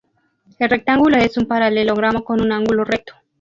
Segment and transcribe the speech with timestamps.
[0.57, 3.13] El rectángulo es un paralelogramo con un ángulo recto.